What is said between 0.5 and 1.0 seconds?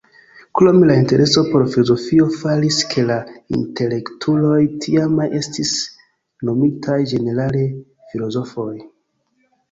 Krome la